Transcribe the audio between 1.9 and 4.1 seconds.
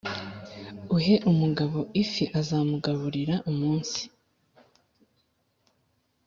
ifi uzamugaburira umunsi...